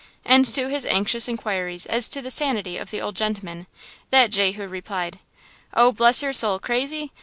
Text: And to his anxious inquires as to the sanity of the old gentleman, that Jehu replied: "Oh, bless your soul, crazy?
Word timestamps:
And 0.25 0.47
to 0.47 0.67
his 0.67 0.83
anxious 0.87 1.27
inquires 1.27 1.85
as 1.85 2.09
to 2.09 2.23
the 2.23 2.31
sanity 2.31 2.75
of 2.75 2.89
the 2.89 2.99
old 2.99 3.15
gentleman, 3.15 3.67
that 4.09 4.31
Jehu 4.31 4.65
replied: 4.67 5.19
"Oh, 5.75 5.91
bless 5.91 6.23
your 6.23 6.33
soul, 6.33 6.57
crazy? 6.57 7.11